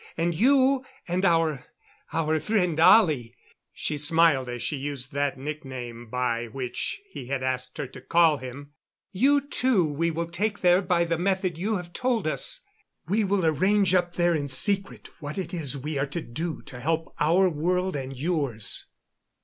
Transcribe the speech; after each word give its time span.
And 0.17 0.33
you 0.33 0.83
and 1.07 1.23
our 1.23 1.63
our 2.11 2.39
friend 2.39 2.79
Ollie" 2.79 3.35
she 3.71 3.99
smiled 3.99 4.49
as 4.49 4.63
she 4.63 4.75
used 4.75 5.11
the 5.11 5.31
nickname 5.37 6.07
by 6.09 6.47
which 6.47 6.99
he 7.11 7.27
had 7.27 7.43
asked 7.43 7.77
her 7.77 7.85
to 7.85 8.01
call 8.01 8.37
him 8.37 8.71
"you 9.11 9.41
two 9.47 9.85
we 9.85 10.09
will 10.09 10.25
take 10.25 10.61
there 10.61 10.81
by 10.81 11.05
the 11.05 11.19
method 11.19 11.55
you 11.55 11.75
have 11.77 11.93
told 11.93 12.25
us. 12.25 12.61
We 13.07 13.23
will 13.23 13.45
arrange, 13.45 13.93
up 13.93 14.15
there 14.15 14.33
in 14.33 14.47
secret, 14.47 15.09
what 15.19 15.37
it 15.37 15.53
is 15.53 15.77
we 15.77 15.99
are 15.99 16.07
to 16.07 16.21
do 16.23 16.63
to 16.63 16.79
help 16.79 17.13
our 17.19 17.47
world 17.47 17.95
and 17.95 18.17
yours." 18.17 18.87